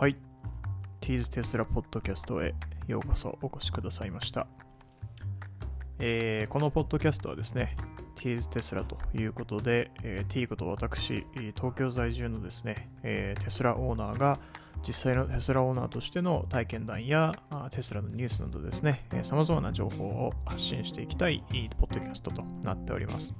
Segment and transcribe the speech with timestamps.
[0.00, 0.14] はい。
[1.02, 2.54] ティーズテスラポッドキャストへ
[2.88, 4.46] ようこそお越しくださいました。
[5.98, 7.76] えー、このポッドキャストはですね、
[8.14, 14.38] ティーズテスラということで、えー、T こと私、東京在住のですね、えー、テスラオーナーが
[14.82, 17.34] 実際のテスラオーナーとしての体験談や
[17.70, 21.44] テスラのニュースなどですね、さまざまな情報を発信していきたい
[21.78, 23.34] ポッドキャストとなっております。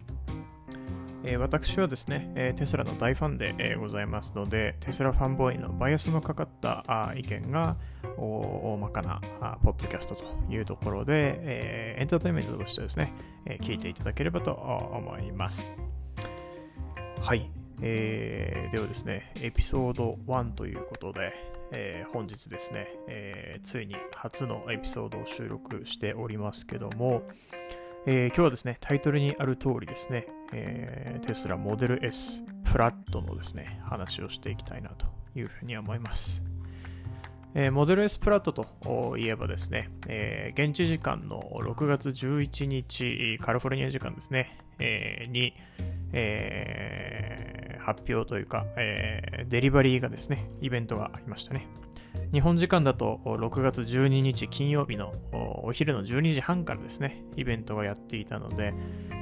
[1.23, 7.77] えー、私はですね、えー、テスラの大ファンで、えー、ございますので、テスラファンボーイのバイアスのかかったあ意見が
[8.17, 13.13] 大まかなあポッドキャストというところで、えエンターテインメントとしてですね、
[13.45, 15.73] え聞いていただければと思います。
[17.21, 17.51] はい、
[17.83, 21.35] えー、ではですね、エピソード1ということで、
[21.73, 27.23] えー、本日ですね、えー、ついに初のエピソードを収録しておりますけども、
[28.07, 35.07] えー、今日はですね、タイトルにある通りですね、えー、テスラモデル S プラットのですね、話をしていきたいなと
[35.37, 36.43] いうふうに思います。
[37.55, 45.53] えー、モデル S プラットといえばですね、えー、現地時間の6月11日、カリフォルニア時間ですね、えー、に、
[46.15, 51.67] えー、発表というか、えー、デリバリーがですね、イベントがありましたね。
[52.33, 55.15] 日本時間だと6月12日金曜日の
[55.65, 58.73] お昼の12時半からですね、イベントがやっていたので、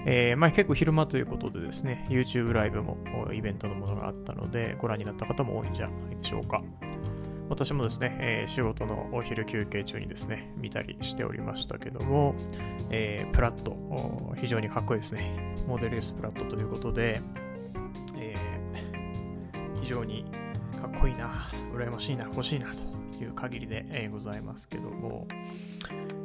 [0.06, 2.98] えー、まあ、結構昼間ということでですね、YouTube ライブも
[3.32, 6.62] イベントのものがあったので、ご覧になった方も多いんじゃないでしょうか。
[7.48, 12.34] 私もですね、えー、仕事のお昼休憩中にですね、見たりしておりましたけども、
[12.90, 15.56] えー、プラット、非常にかっこいいですね。
[15.66, 17.22] モデル S プラットということで、
[18.16, 20.26] えー、非常に
[20.78, 21.28] かっこいいな、
[21.74, 22.82] 羨ましいな、欲しいなと
[23.22, 25.26] いう限りで、ございますけども、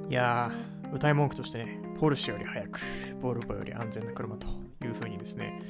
[0.09, 2.79] いやー、歌い文句としてね、ポルシェより速く、
[3.21, 4.47] ボルボより安全な車と
[4.83, 5.61] いうふうにですね、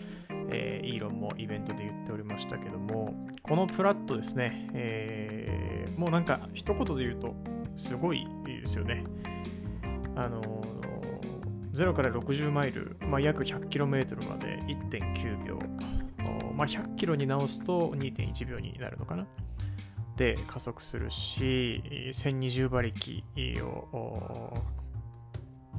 [0.49, 7.33] えー、イーロンもイベントで言っておりましたけども、このプラットですね、えー、もうなんか一言で言うと、
[7.77, 9.05] すごいですよね。
[10.15, 15.59] あのー、0から60マイル、まあ、約 100km まで1.9秒、
[16.55, 19.27] まあ、100キロに直すと2.1秒になるのかな。
[20.15, 21.83] で加速するし、
[22.13, 23.23] 1020馬力
[23.63, 24.53] を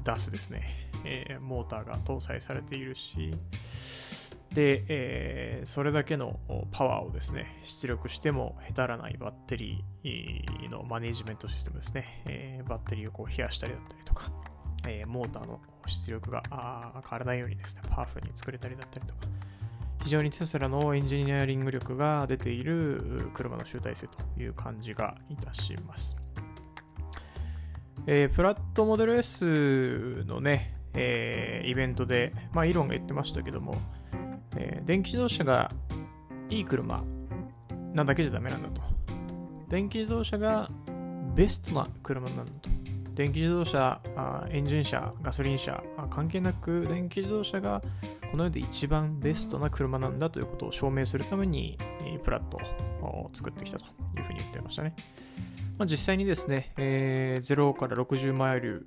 [0.04, 3.30] 出すですね、えー、モーターが搭載されているし、
[4.52, 6.38] で、えー、それだけの
[6.70, 14.30] パワーをですね、出力してもへたらないバッテリーのマネジメントシステムですね、えー、バッテリーをこう冷やしたりだったりとか、
[14.86, 19.20] えー、モーターの出力が変わらないようにですね、パワフルに作れたりだったりとか、
[20.04, 26.15] 非常にテスラのエンジニアリング力が出ている車の集大成という感じがいたします。
[28.06, 33.76] えー、プラットモデル S のね、えー、イベントで、まあ、イーロンが言ってましたけども、
[34.59, 35.72] えー、電気自動車が
[36.50, 37.03] いい車
[37.94, 38.82] なだけじゃダメなんだと。
[39.71, 40.69] 電気自動車が
[41.34, 42.69] ベストな車なんだと。
[43.15, 44.03] 電気自動車、
[44.50, 47.81] エンジン車、ガソリン車、関係なく電気自動車が
[48.30, 51.78] この世で一番ベストな車なんだということを証明するために、
[52.22, 52.58] プラット
[53.02, 53.84] を作ってきたと
[54.16, 54.94] いうふうに言ってましたね。
[55.78, 58.86] まあ、実際にですね、えー、0から60マイル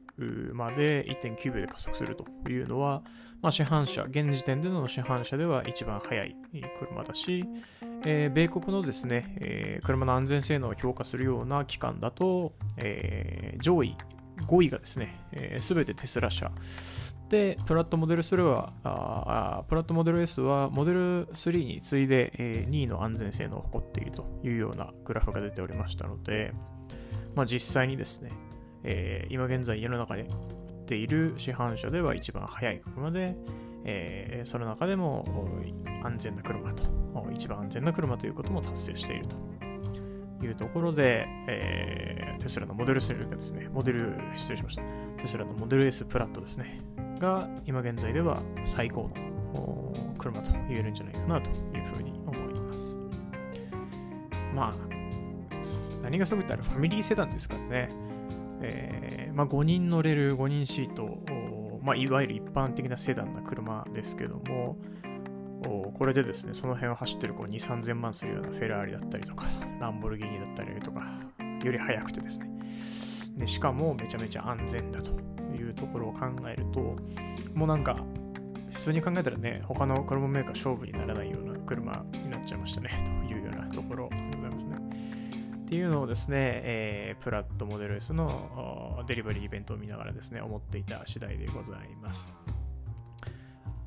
[0.54, 3.04] まで1.9秒で加速するというのは、
[3.42, 6.36] まあ、市販車、現時点での市販車では一番速い
[6.80, 7.44] 車だし、
[8.06, 13.98] えー、米国のですね、えー、車の安全性能を評価するような機関だと、えー、上位
[14.46, 15.20] 5位がですね、
[15.60, 16.52] す、え、べ、てテスラ車
[17.30, 26.54] で、プラットモデル3は、あプラットモデル S はモデル3に次いで、えー、2位の安全性能を誇っているというようなグラフが出ておりましたので、
[27.36, 28.32] まあ、実際にですね、
[28.84, 30.30] えー、今現在世の中に売っ
[30.86, 33.36] ている市販車では一番速い車で、
[33.84, 35.26] えー、その中でも
[36.04, 36.84] 安全な車と、
[37.34, 44.84] 一番安全な車ということも達成しているというところで、えー、テスラのモデル3がですね、モデル、失礼しました。
[45.18, 46.82] テスラのモデル S プラットですね、
[47.18, 49.10] が今現在では最高
[49.54, 52.98] の車と言えるんじゃないかなというふうに思います。
[54.54, 54.76] まあ、
[56.02, 57.90] 何がすごいってあれファミリーセダンですからね。
[58.62, 61.20] えー、まあ、5人乗れる5人シート、
[61.84, 64.78] まあ、いわゆる一般的なセダンな車ですけども、
[65.94, 69.46] これでですね、その辺を走ってるこう2、3000万するようなフェラーリだったりとか、
[69.80, 71.02] ランボルギーニだったりとか、
[71.64, 72.50] より速くてですね、
[73.38, 75.12] でしかもめちゃめちゃ安全だと
[75.58, 76.96] いうところを考えると、
[77.54, 77.98] もうなんか、
[78.72, 82.90] 普通に考えたらね、他の車メーカー勝負にならないような車になっちゃいましたね、
[83.28, 84.78] というようなところでございますね。
[85.58, 92.34] っていうのをですね、えー、プラットモデル S のデリバリーイベントを見ながらですね、思っていた次第でございます。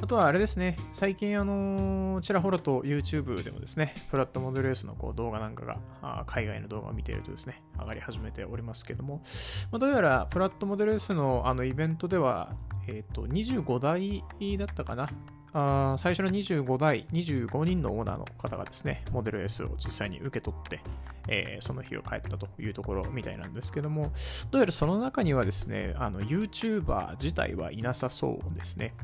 [0.02, 9.23] あとはあれですね、最近あのちらほらと YouTube でもですね、フラットモデル S のこう動画なんかが、海外の動画を見ているとですね、上がり始めておりますけども、
[9.70, 12.55] まあ、どうやらフラットモデル S のあのイベントでは、
[12.88, 14.25] えっ、と、25台
[14.56, 15.11] だったかな。
[15.52, 20.81] あ最初の25台、25人のオーナーの方がですね、モデル S を実際に受け取って、
[21.29, 24.12] えーその日を帰ったというところみたいなんですけども、
[24.50, 28.94] どうやらその中にはですね、あの YouTuber 自体はいなさそうですね。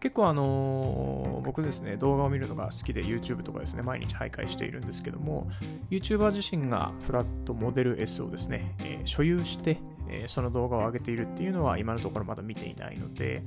[0.00, 5.48] 結構あのー僕ですね、動画を見るのが好きで YouTube とかですね、毎日徘徊しているんですけども、
[5.90, 9.78] YouTuber 自身がフラットモデル S をですね、えー所有して、
[10.08, 13.42] えその動画を上げているっていうのは今のところまだ見ていないので、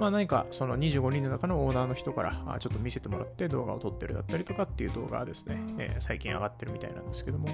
[0.00, 7.48] まあ何かその25人の中のオーナーの人からあちょっと見せてもらって動画を撮ってるだったりとかっていう動画がですね、えー最近上がってるみたいなんですけども、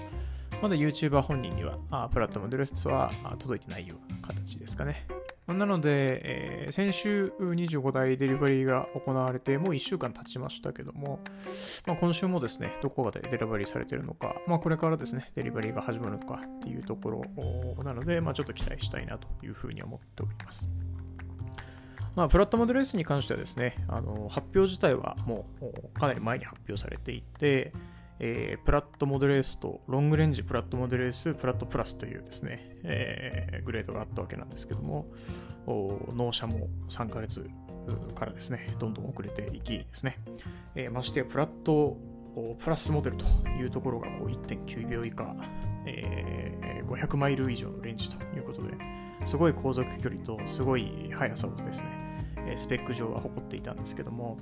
[0.62, 5.06] まだ YouTuber 本人にはあプラットモデル S はあ届いてないような形ですかね。
[5.46, 11.20] なので、えー先週25台デリバリーが行われて、もう1週間経ちましたけども、
[11.86, 17.22] まあ、今週もですね、どこかでデリバリーされているのか、まあ、これからですね、デリバリーが始まるのかっていうところ
[17.82, 20.68] なので、まあ、ちょっと期待したいなというふうに思っております。
[22.18, 27.72] まあ、プラットモデル S に関してはですね、あの発表自体はもうかなり前に発表されていて、
[28.18, 35.06] えープラットモデル S とロングレンジプラットモデル S、プラットプラスというですね、えーグレードがあったわけなんですけども、
[35.64, 37.48] 納車も3ヶ月
[38.16, 40.18] からですね、どんどん遅れていきですね、
[40.74, 41.96] えーましてプラット
[42.58, 43.26] プラスモデルと
[43.60, 45.36] いうところがこう1.9秒以下、
[45.86, 48.74] え500マイル以上のレンジということで、
[49.24, 52.07] すごい航続距離とすごい速さをですね、
[52.56, 54.38] スペック上は誇っていたんですけども、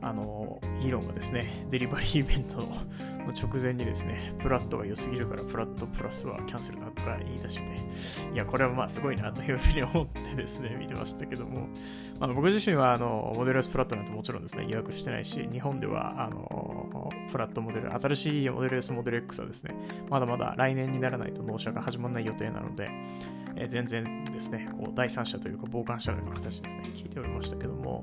[0.00, 2.66] あの、イーロンがですね、デリバリーイベント
[3.32, 11.68] 直前にですね、プラットが良すぎるからプラットプラスはキャンセルだとか言い出して、いや、これはまあすごいなというふうに思ってですね、 見てましたけども、
[12.20, 19.74] あの僕自身はあのモデル S プラットなんてもちろんですね、予約してないし、日本ではあのプラットモデル、新しいモデル S モデル X はですね、
[20.10, 22.90] まだまだ来年にならないと納車が始まらない予定なので、
[23.56, 28.02] え全然ですね、こう第三者というか傍観者のような形ですね、聞いておりましたけども、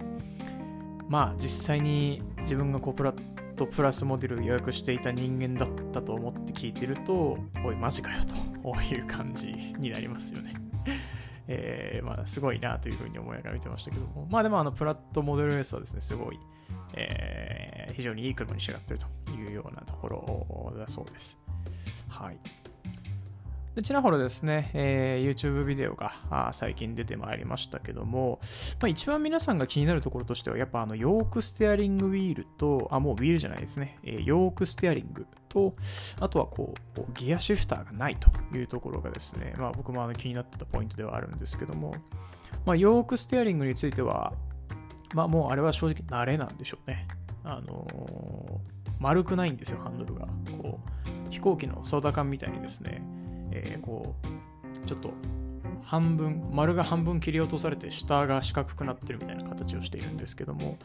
[1.07, 3.21] まあ実際に自分がこうプラット
[3.67, 8.35] プラスモデルを予約していた人間だったと思って聞いてると、おい、マジかよと
[8.81, 9.47] いう感じ
[9.77, 10.53] になりますよね。
[11.47, 16.39] えーまあ、すごいなというふうに思いながら見てましたけども、まあでもあのプラットモデル S はですね、すごい、
[16.93, 21.39] えー非常にいい車に仕上がってるというようなところだそうです。
[22.09, 22.39] はい。
[23.75, 28.41] でちらほらですね、えー YouTube ビデオがあ最近出てまいりましたけども、
[28.81, 35.75] まあ、一番皆さんが気になるところとしては、やっぱあのヨークステアリングウィールと、あ、もうウィールじゃないですね、えーヨークステアリングと、
[36.19, 41.95] あとはこう、ギアシフターがないというところがですね、まあ僕もあの気になってたポイントではあるんですけども、
[42.65, 44.33] まあヨークステアリングについては、
[45.13, 47.07] まあもうあれは正直慣れなんでしょうね。
[47.45, 50.27] あのー丸くないんですよ、ハンドルが。
[50.61, 50.79] こ
[51.27, 53.01] う、飛行機のソーダ缶みたいにですね、
[53.51, 55.13] えーこう、ちょっと
[55.83, 60.77] 半分、丸が半分切り落とされて下が四角くなってるみたいな形をしているんですけども、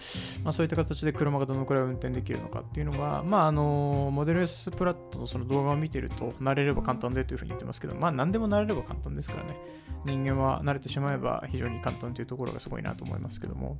[0.43, 9.57] まあ、そういった形で車がどのくらい運転できるのかっていうのが、まああのモデル S プラットのその動画を見てると慣れれば簡単でというふうに言ってますけど、まあ何でも慣れれば簡単ですからね。
[10.05, 13.79] 人間は慣れてしまえば非常に簡単というところがすごいなと思いますけども、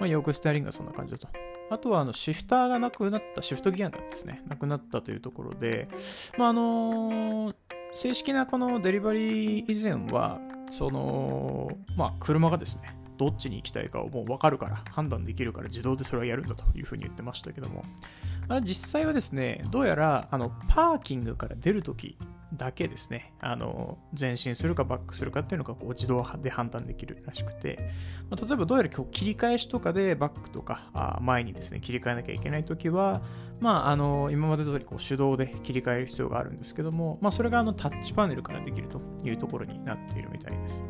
[0.00, 1.28] まあ、ヨークステアリングがそんな感じだと。
[1.68, 5.88] あとはあのシフターがなくなった、シフトギアがですね、なくなったというところで、
[6.38, 7.54] まああの
[7.92, 10.40] 正式なこのデリバリー以前は、
[10.70, 17.84] その、まあ、車がですね、どっちに行きたいかをもう分かるから、判断できるから自動でそれはやるんだというふうに言ってましたけども、
[18.48, 22.18] あ実際はですね、どうやら、あの、パーキングから出るとき
[22.56, 27.90] だけですね、あの、前進するかバックするかっていうのがこう自動で判断できるらしくて、
[28.30, 33.22] まあ、例えばどうやら今日切り返しとかでバックとか前にですね、切り替えなきゃいけないときは、
[33.60, 40.82] まあ、あの、今まで通りこう手動で切り替える必要があるんですけども、まあ、それがあのタッチパネルからできるというところになっているみたいです。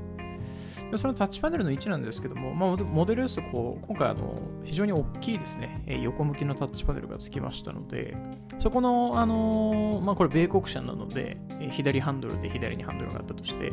[0.90, 8.16] でそのタッチパネルの位置なんですけども、まあ、モデル S こう今回あの非常に大きいですね、え横向きのタッチパネルがつきましたので、
[8.58, 13.72] そこの、あのまあ、これ米国車なので、え左ハンドルで左にハンドルがあったとして、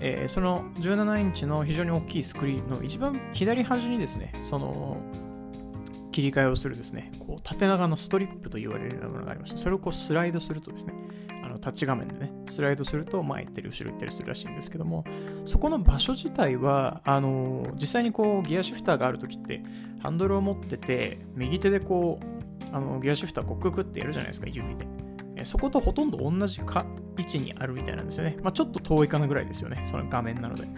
[0.00, 4.98] えーその17インチの非常に大きいスクリーンの一番左端にですね、その
[6.12, 10.94] 切り替えをするですね、こう縦長のストリップと言われるようなものがありまして、それをこうスライドするとですね、
[11.64, 15.04] タッチ画面でね、スライドすると前行ったり後ろ行ったりするらしいんですけども、
[15.46, 19.62] そこの場所自体は、あの実際にこうギアシフターがあるときって、
[20.02, 24.86] ハンドルを持ってて、右手でこう、あのギアシフターこうククってやるじゃないですか、指で。
[25.44, 26.86] そことほとんど同じか
[27.18, 28.36] 位置にあるみたいなんですよね。
[28.42, 30.68] まあ、ちょっと遠いかなぐらいですよね、その画面なので。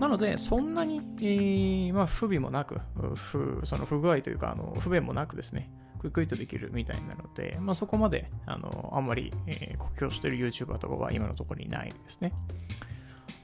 [0.00, 2.80] なので、そんなに、えー、まあ、不備もなく、
[3.14, 12.32] 不その不具合というか、あの不便もなくですね、クイクイとできるみたいなので、まあ、そこまであのあんまり、えー、酷評してる YouTuber とかは今のところにないですね。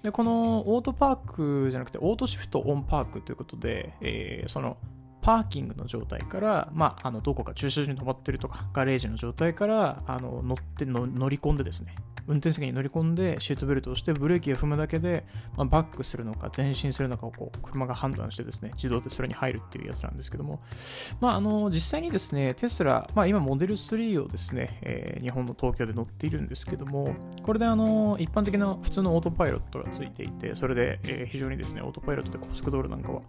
[0.02, 4.76] で、このオートパークじゃなくて、オートシフトオンパークということで、えー、その
[5.20, 11.94] パーキングの状態から、まあ、あのどこか駐車場に止まってるとか、ガレージの状態からあの乗って乗り込んでですね、
[12.26, 15.24] 運転席に乗り込んでシートベルトをしてブレーキを踏むだけで、
[15.56, 20.60] まあ、バックするのか前進するのかをこう車が判断してですね自動でそれに入るっていうやつなんですけども、
[21.20, 33.22] まあ、あの実際にですねテスラ、まあ、今モデル3をですね、えー、日本の東京で乗っているんですけどもこれであの一般的な普通のオートパイロットがついていてそれで、えー、非常にですねオートパイロットで高速道路なんかは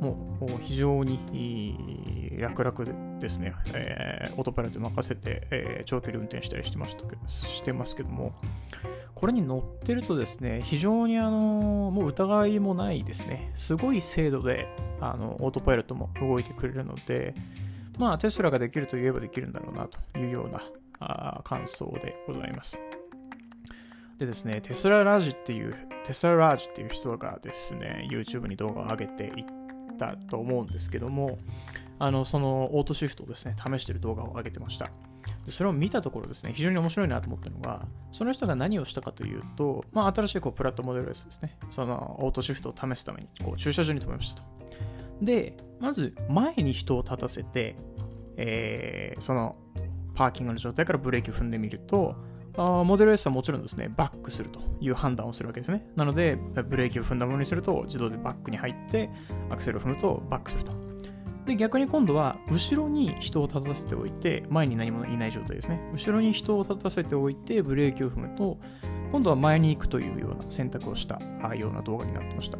[0.00, 8.32] もう非常に楽々ですね、えー、オートパイロット任せて、えー、長距離運転したりしてましたしてますけども、
[9.14, 14.68] これに乗ってるとですね、非常にあの、もう疑いもないですね、すごい精度で
[15.00, 17.34] あのオートパイロットも動いてくれるので、
[17.98, 20.62] まあテスラができると言えばできるんだろうなというような
[21.00, 22.80] あ感想でございます。
[24.18, 29.44] でですね、テスララージっていう、テスララージっていう人がですね、YouTube に動画を上げていっ
[29.96, 31.38] たと思うんですけども、
[32.00, 34.90] あの、そのオートシフトをですね、試してる動画を上げてました。
[35.48, 44.48] でそれを見たところですね、非常に面白いなと思ったのが、その人が何をしたかというと、まあ、新しいこうプラットモデル S ですね、そのオートシフトを試すためにこう駐車場に止めましたと。
[45.22, 47.76] で、まず前に人を立たせて、
[48.36, 49.56] えー、その
[50.14, 52.14] パーキングの状態からブレーキを踏んでみると、
[52.58, 55.86] あモデル S はもちろんですね、バックするという判断をするわけですね。
[55.96, 59.08] なので、ブレーキを踏んだものにすると、自動でバックに入って、
[59.48, 60.87] アクセルを踏むとバックすると。
[61.48, 65.80] で、逆に今度は、後ろに人を立たせておいて、前に何もいない状態ですね。
[65.94, 68.58] 後ろに人を立たせておいて、ブレーキを踏むと、
[69.10, 71.18] 今度は前に行くというような選択をした
[71.54, 72.58] ような動画になってました。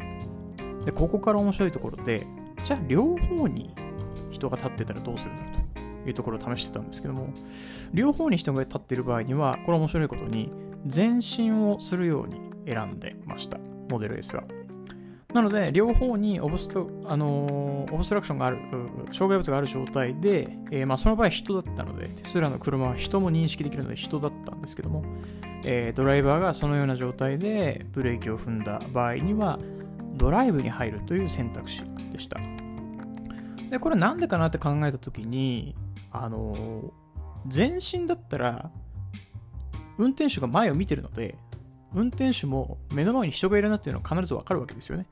[0.86, 2.26] で、ここから面白いところで、
[2.64, 3.74] じゃあ両方に
[4.30, 5.54] 人が立ってたらどうするんだろう
[6.04, 7.34] というところを試してたんですけども、
[7.92, 10.50] 両方に人が立っている場合には、これ面白いことに、
[10.90, 13.58] 前進をするように選んでました。
[13.90, 14.44] モデル S は。
[15.34, 18.58] なので、両方にオブスト、あのー、オブストラクションがある、
[19.12, 25.04] 障害物がある状態で、えー、まあ、その場合人だったので、テスラの車は人も認識できるので人だったんですけども、
[25.64, 29.58] えー、ドライバーがそのような状態でブレーキを踏んだ場合には、
[30.14, 32.40] ドライブに入るという選択肢でした。
[33.68, 35.76] で、これなんでかなって考えたときに、
[36.10, 36.90] あの
[37.54, 38.70] 前進だったら、
[39.98, 41.36] 運転手が前を見てるので、
[41.94, 45.06] 運転手も目の前に人がいるなっていうのは必ずわかるわけですよね。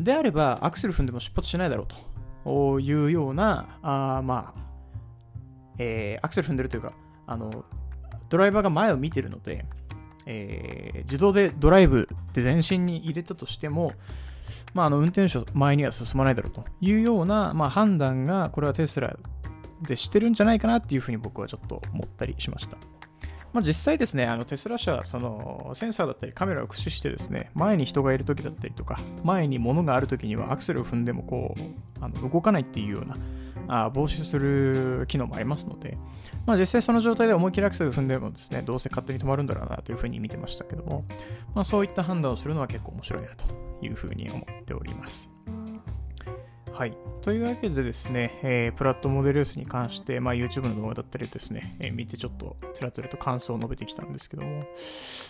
[0.00, 1.86] であれば、アクセル踏んでも出発しないだろう
[2.44, 4.60] というような、あまあ、
[5.78, 6.92] えー、アクセル踏んでるというか、
[7.26, 7.64] あの、
[8.28, 9.64] ドライバーが前を見てるので、
[10.26, 13.92] えー、自動でドライブで前進に入れたとしても、
[14.74, 19.16] まあ、あの運転手前には進まないだろうというような、まあ、判断が、これはテスラ
[19.82, 22.76] でしてるんじゃないかなっていうふうに僕はちょっと思ったりしました。
[23.56, 31.60] まあ、実際ですね、あのテスラ社、そのセンサーだったりカメラを駆使してですね、前に人がいるときだったりとか、前に物があるときにはアクセルを踏んでもこう、
[32.04, 33.16] あの動かないっていうような、
[33.86, 35.96] あ防止する機能もありますので、
[36.44, 41.06] まあ、実際その状態で思いっきりアクセルを踏んでもですね、どうせ勝手に止まるんだろうなというふうに見てましたけども、
[41.54, 43.46] まあ、そういった判断をするのは結構面白いなと
[43.80, 45.30] いうふうに思っております。
[46.76, 46.92] はい。
[47.22, 54.62] というわけでですね、えー、プラットモデルスに関して、まあ、YouTube の動画だったりですね、えー、見てちょっとつらつらと感想を述べてきたんですけども、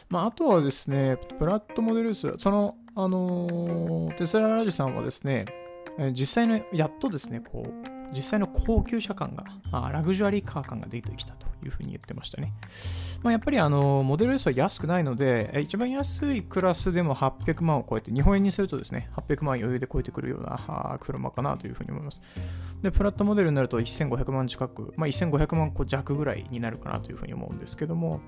[0.08, 5.44] まあ、あとはですね、プラットモデルス、その、あのー、テスララジさんはですね、
[6.14, 12.52] 実際の、やっとですね、こう、実際の高級車感が、あラグジュアリーカー感が出てきたというふうに言ってましたね。
[13.22, 22.20] まあ、やっぱりあのモデル S は安くないので、一番安いクラスでも800万を超えて、日本円にするとですね、800万余裕で超えてくるような車かなというふうに思います。
[22.82, 28.20] で、プラットモデルになると1500万近く、まあ、1500万個弱ぐらいになるかなというふうに思うんですけども、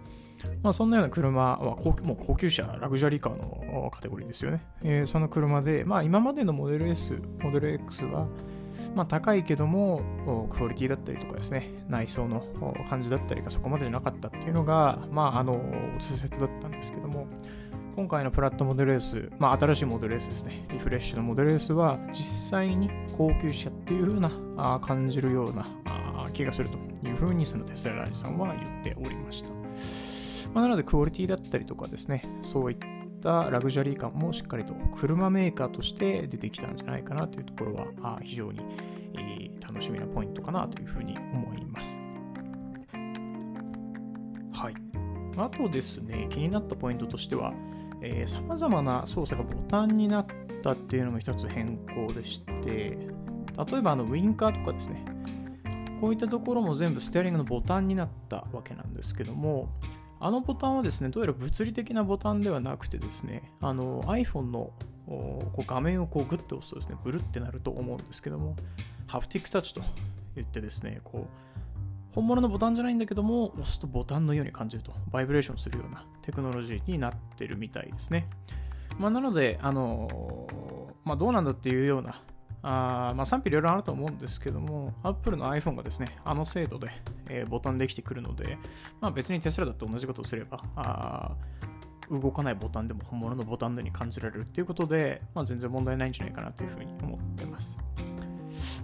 [0.62, 4.62] まあ、そんなような車は高もう高級車、ラグジュアリーカーのカテゴリーですよね。
[4.82, 8.26] えー、その車で、まあ、今までのモデル S、モデル X は、
[8.94, 10.02] まあ、高いけども、
[10.50, 12.42] クオリティだったりとかですね、内装の
[12.88, 15.60] 感じだったりがそこまでじゃなかったっていうのが、まあ、あの、
[16.00, 17.26] 通説だったんですけども、
[17.96, 25.66] 今回のプラットモデル S、まあ、新しいモデル S ですね、リフレッシュのモデル S は、実際に高級車っていう風なあ感じるような
[26.32, 29.50] 気がするというふうに、そのテスララジさんは言っておりました。
[30.54, 32.86] まあ、なので、クオリティだったりとかですね、そういった
[33.18, 38.60] ったラグジュアリー感もしっかりと車メーカーとして出てきたんじゃないかなというところは非常に
[39.60, 42.00] 楽しみなポイントかなというふうに思います。
[44.52, 44.74] はい。
[45.36, 47.52] あとですね、気になったポイントとしては、
[48.26, 50.26] さまざまな操作がボタンになっ
[50.62, 55.04] たっていうのも一つ変更でして、例えばあのウインカーとかですね、
[56.00, 59.68] こういったところも全部ステアリングのボタンになったわけなんですけども、
[60.20, 64.72] あのボタンはですね、どうやら物理的なボタンではなくてですね、あの iPhone の
[65.06, 68.56] こう画面をこうグッと押すとですね、ブルってなると思うんですけども、
[69.06, 69.82] ハプティックタッチと
[70.34, 78.28] 言ってですね、こう、本物のボタンじゃないんだけども、押すとボタンのように感じると、バイブレーションするようなテクノロジーになってるみたいですね。
[78.98, 80.48] まあ、なので、あの
[81.04, 82.22] まあ、どうなんだっていうような
[82.62, 86.90] あまあ、賛否両論あると思うんですけども、Apple の iPhone がですね、あの精度で、
[87.28, 88.58] えー、ボタンできてくるので、
[89.00, 91.36] まあ、別にテスラだって同じことをすれば、あ
[92.10, 97.78] 動かないボタンでも本物のボタンのように感じられるっていうことで、まあ、全然問題ないんじゃないかなというふうに思ってます。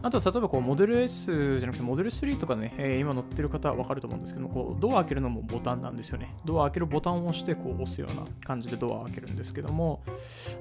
[0.02, 6.34] あとは例えばこうモデル S じゃなくてモデル3とかね、えー、今乗ってる方はわかると思うんですけどこうドア開けるのもボタンなんですよね。
[6.44, 10.02] ドア開けるボタンを押してこう押すような感じでドアを開けるんですけども、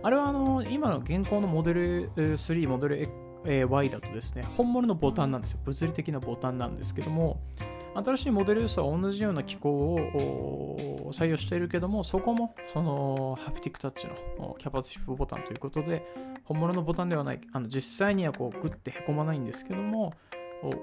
[0.01, 3.07] あれはあの今の現行のモデル3、モデ
[3.45, 5.59] ル Y だとですね、本物のボタンなんですよ。
[5.65, 7.41] 物理的なボタンなんですけども、
[7.95, 16.03] 新しいモデルスは同じような機構を採用しているけども、そこもそのハプティックタッチのキャパシティボタンということで、
[16.45, 20.13] 本物のボタンではない、あの実際にはこうグッてへこまないんですけども、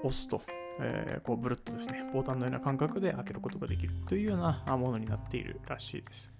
[0.03, 0.41] 押すと、
[0.79, 6.31] えー、こうブルッとですね、ボタンのような感覚で開けることができるというようなものになっているらしいです。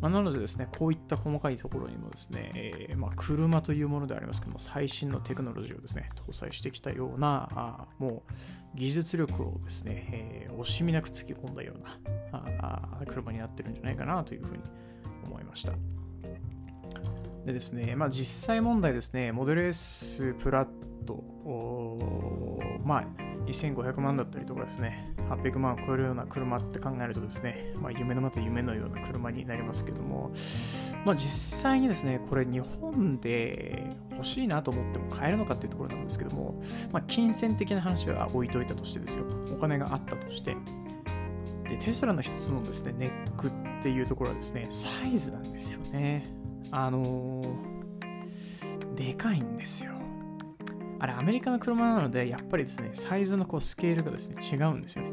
[0.00, 8.32] まあ、なのでですね、こういった細かいところにもですね、えー、まあ、車というものでありますけども、最新のテクノロジーをですね、搭載してきたような、あもう
[8.74, 11.98] 技術力をですね、えー、惜しみなく突き込んだような
[12.62, 14.62] あ車になってるんじゃないかなというふうに
[15.24, 15.72] 思いました。
[17.44, 20.68] でですね、まあ、実際問題ですね、モデル S プラッ
[21.04, 21.22] ト、
[22.84, 23.04] まあ、
[23.46, 30.32] 1500万だったりとかですね、800万を超えるような車って考えるとですね、まあ、夢のまた夢のような車になりますけども、
[31.04, 40.56] まあ、実際にですね、これ日本で欲しいなと思っても買えるのかっていうところなんですけども、まあ、金銭的な話は置いといたとしてですよ、お金があったとして、
[41.68, 43.50] で、テスラの一つのですね、ネックっ
[43.82, 46.26] ていうところはですね、サイズなんですよね。
[46.72, 49.92] あのー、でかいんですよ。
[50.98, 55.12] あれ、アメリカの車なので、やっぱりですね、サイズのこうスケールがですね、違うんですよね。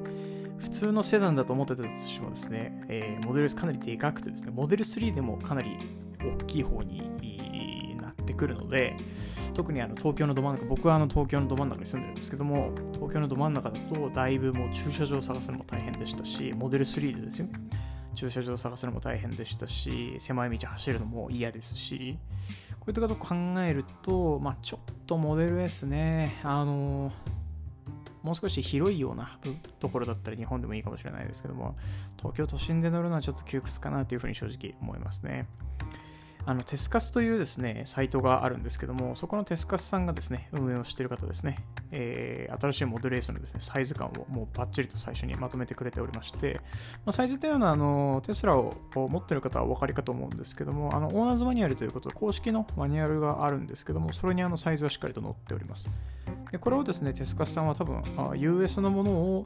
[0.57, 5.77] 普通のセダンだと思ってたとしてもですね、えー、モデル S かなりでかくてですね、モデル3でもかなり
[6.19, 8.97] 大きい方になってくるので、
[9.53, 17.47] 特にあの東京のど真ん中、僕はあの東京のど真ん中に住んでるんですけども、東京のど真ん中だとだいぶもう駐車場を探すのも大変でしたし、モデル3でですよ。
[18.17, 22.17] 駐車場を探すのも大変でしたし、狭い道走るのも嫌ですし、
[22.79, 27.11] こういったことを考えると、まあ、ちょっとモデル S ね、あの
[28.27, 29.39] もう少し広いような
[29.79, 31.77] ところだったら日本でもいいかもしれないですけども、
[32.17, 35.47] 東京都心で乗るのはちょっと窮屈かなというふうに正直思いますね。
[36.47, 41.59] あのテスカスというですね、サイトがあるんですけども、そこのテスカスさんがですね、運営をしている方ですね、
[41.91, 46.61] えー、新しいモデル S のですね、サイズ感をもうバッチリと最初にまとめてくれておりまして、
[47.05, 55.89] まあ、サイズというのはあのテスラを持っている方はお分かりかと思うんですけども、あのオーナーズマニュアルということで、公式のマニュアルがあるんですけども、それにあのサイズはしっかりと載っております。
[56.49, 58.01] でこれをですね、テスカスさんは多分、
[58.37, 59.45] US のものを、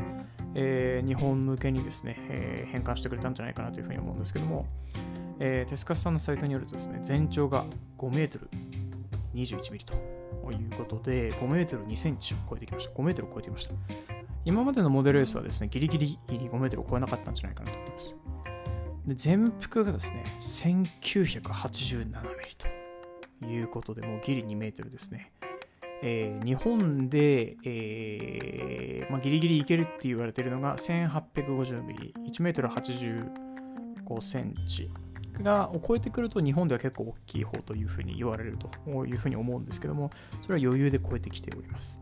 [0.53, 4.67] えー、日本向けにですね、えー、変換してくれたんじゃないかなというふうに思うんですけども、
[5.43, 7.65] えー、手スカスさんのサイトによるとですね、全長が
[7.97, 8.47] 5メートル
[9.33, 9.97] 21ミリとい
[10.67, 12.93] うことで、5メートル2センチを超えてきました。
[12.93, 13.73] 5メートルを超えてきました。
[14.45, 18.15] 今までのモデル S はですね、ギリギリ5メートルを超えなかったんじゃないかなと思います。
[19.07, 22.11] で全幅がですね、1987ミ
[22.45, 22.67] リと
[23.47, 25.31] いうことで、もうギリ2メートルですね。
[26.03, 35.10] えー、日本で、えーまあ、ギリギリいけるって言われているのが1850ミリ、1m85cm
[35.41, 41.99] がを超えてくると日本では結構大きい方というふうに言われるというふうに思うんですけども、それは余裕で超えてきております。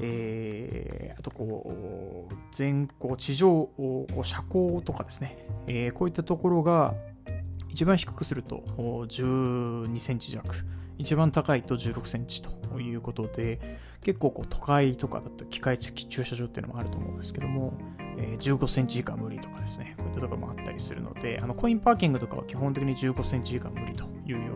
[0.00, 6.94] えー、あとこう、全こ地上こう車高とかですね、えー、こういったところが
[7.68, 10.54] 一番低くすると12センチ弱、
[10.98, 17.74] 一番高いと16センチということで、結構こう都会とかだと機械付き駐車場っていうのもあると思うんですけども、
[18.18, 24.54] え、15センチ以下無理とかですね、こういったところもあったりするので、あのコインパーキングとかは基本的に15センチ以下無理というよ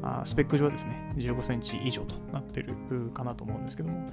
[0.00, 2.74] うな、あスペック上はですね、15センチ以上となってる
[3.14, 4.12] かなと思うんですけども、こ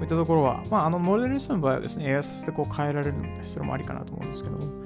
[0.00, 4.84] ういったところは、まあ、あのモデル S の場合はですね、エアサスでこう変えられるので、それもありかなと思うんですけども、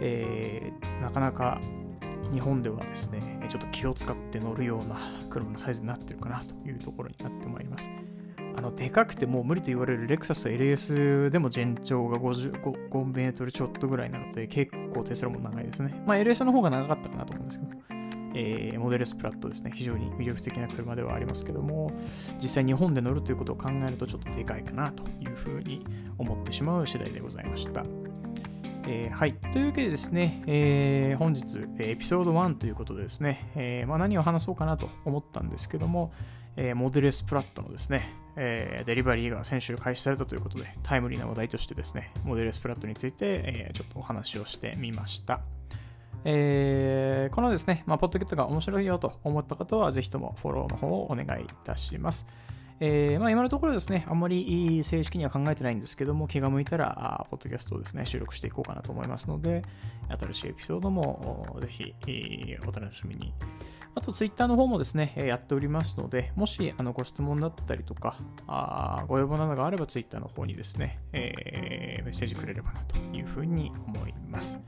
[0.00, 1.60] えー、なかなか
[2.32, 4.96] 日本ではですね、ちょっと気を使って乗るような
[5.30, 7.90] 車のサイズになってるかなというところになってまいります。
[8.58, 16.02] あのでかくてもう無理と言われるレクサス LS でも全長が55メートルちょっとぐらいなので、結構テスラも長いですね。
[16.04, 17.72] まあ LS の方が長かったかなと思うんですけど、
[18.34, 21.92] えー、モデルスプラットですね、非常に魅力的な車ではありますけども、
[22.42, 25.86] 実際日本で乗るということを考えるとちょっとでかいかなというふうに
[26.18, 27.84] 思ってしまう次第でございました。
[28.88, 29.34] えー、はい。
[29.52, 36.12] というわけでですね、えー、本日、エピソード1ということでですね、えー、まあ、何を話そうかなと思ったんですけども、
[36.56, 45.40] えモデル S プラットのですね、えデリバリーが先週開始されたということで、タイムリーな話題としてですね、モデルスプラットについて、えちょっとお話をしてみました。
[46.24, 52.26] えー、このですね、まあ、ポッドキャストが面白いよと思った方は、ぜひともフォローの方をお願いいたします。
[52.80, 59.62] えーまあ、今のところですね、あんまり正式には考えてないんですけども、気が向いたら、ポッドキャストをですね、収録していこうかなと思いますので、
[60.08, 61.94] 新しいエピソードもぜひ
[62.66, 63.34] お楽しみに。
[63.94, 74.60] あと、ツイッターの方もですね、やっておりますので、もしあのご質問だったりとか、あご要望などがあれば、ツイッターの方にですね、えー、メッセージくれればなというふうに思います。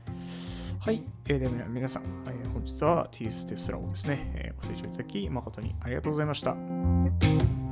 [0.79, 1.03] はい。
[1.27, 7.70] えー、では皆さん、えー、本日は T ステスラをですね、えー、ご清聴いただき誠にありがとうございました。